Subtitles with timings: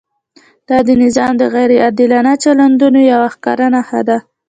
[0.69, 4.17] دا د نظام د غیر عادلانه چلندونو یوه ښکاره نښه ده.